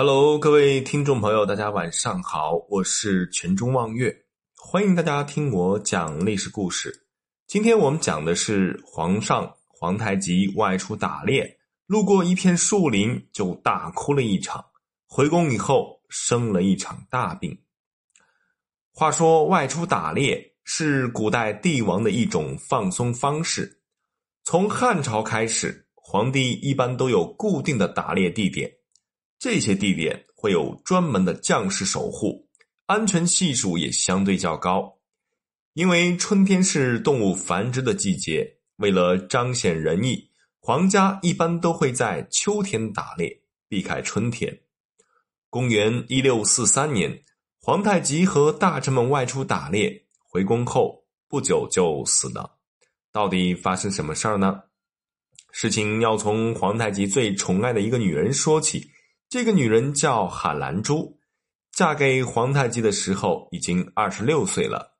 [0.00, 4.16] Hello，各位听众朋友，大家晚上好，我是全中望月，
[4.56, 7.08] 欢迎大家听我讲历史故事。
[7.48, 11.58] 今天我们讲的是皇上皇太极外出打猎，
[11.88, 14.64] 路过一片树林就大哭了一场，
[15.08, 17.58] 回宫以后生了一场大病。
[18.92, 23.80] 话说，外出打猎是古代帝王的一种放松方式，
[24.44, 28.77] 从汉朝开始，皇帝一般都有固定的打猎地点。
[29.38, 32.48] 这些地点会有专门的将士守护，
[32.86, 34.98] 安全系数也相对较高。
[35.74, 44.60] 因为春天是动物繁殖的季节，为了彰显仁义，皇家一般都会在秋天打猎，避开春天。
[45.48, 47.22] 公元一六四三年，
[47.60, 52.58] 皇太极和大臣们外出打猎，回宫后不久就死了。
[53.12, 54.62] 到底发生什么事儿呢？
[55.52, 58.90] 事情要从皇太极最宠爱的一个女人说起。
[59.30, 61.20] 这个女人叫海兰珠，
[61.72, 64.96] 嫁给皇太极的时候已经二十六岁了，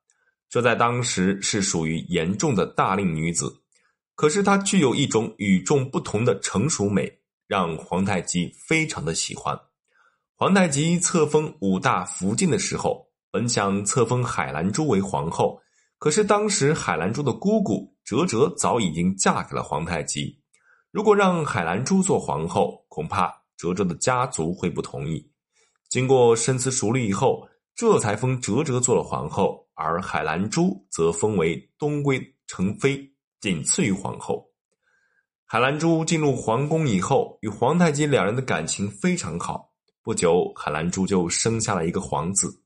[0.47, 3.51] 这在当时是属于严重的大龄女子。
[4.13, 7.11] 可是她具有一种与众不同的成熟美，
[7.47, 9.59] 让皇太极非常的喜欢。
[10.35, 15.59] 皇太极册封五大福晋的时候，本想册封海兰珠为皇后，
[15.97, 20.39] 可是当时海兰珠的姑姑哲哲早已经嫁给了皇太极，
[20.91, 23.39] 如果让海兰珠做皇后，恐怕。
[23.59, 25.29] 哲哲的家族会不同意，
[25.89, 32.97] 经过深思熟虑以后，这才封哲哲做了皇后，而海兰珠则封为东归成妃，
[33.41, 34.49] 仅次于皇后。
[35.45, 39.73] 海兰珠进入皇宫以后，与皇太极两人的感情非常好。
[40.03, 42.63] 不久，海兰珠就生下了一个皇子。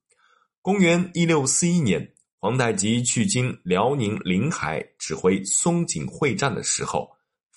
[0.62, 7.10] 公元一六四一年，皇太极去经辽宁临海指挥松锦会战的时候，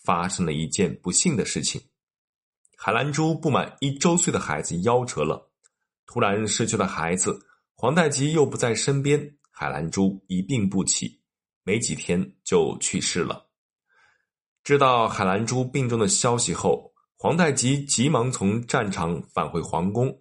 [0.06, 1.78] 发生了一件不幸的事情。
[2.78, 5.50] 海兰珠不满一周岁的孩子夭折了，
[6.04, 7.40] 突然失去了孩子，
[7.74, 11.18] 皇太极又不在身边，海兰珠一病不起，
[11.64, 13.46] 没几天就去世了。
[14.62, 20.14] 知道海兰珠病重的消息后，皇太极急忙从战场返回皇宫，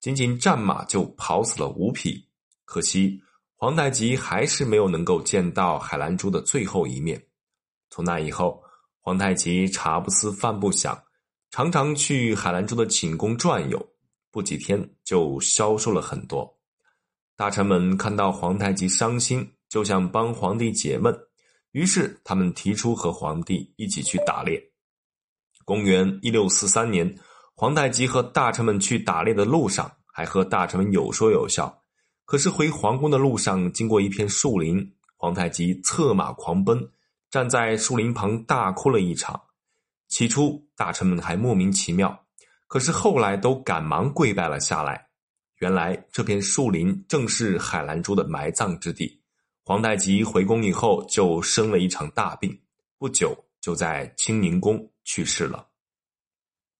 [0.00, 2.26] 仅仅战马就跑死了五匹。
[2.64, 3.20] 可惜
[3.54, 7.22] 皇太极还是没有能够见到海兰珠的最后一面。
[7.90, 8.62] 从那以后，
[9.00, 10.98] 皇太极茶不思饭不想。
[11.50, 13.88] 常常去海兰珠的寝宫转悠，
[14.30, 16.58] 不几天就消瘦了很多。
[17.36, 21.16] 大臣们看到皇太极伤心，就想帮皇帝解闷，
[21.72, 24.62] 于是他们提出和皇帝一起去打猎。
[25.64, 27.18] 公元一六四三年，
[27.54, 31.82] 皇太极和大臣们去打猎的路上，还和大臣们有说有笑。
[32.26, 36.90] 可是回皇宫的路上，经过一片树林，皇太极策马狂奔，
[37.30, 39.40] 站在树林旁大哭了一场。
[40.08, 42.26] 起初，大臣们还莫名其妙，
[42.66, 45.06] 可是后来都赶忙跪拜了下来。
[45.58, 49.20] 原来这片树林正是海兰珠的埋葬之地。
[49.64, 52.58] 皇太极回宫以后，就生了一场大病，
[52.96, 55.66] 不久就在清宁宫去世了。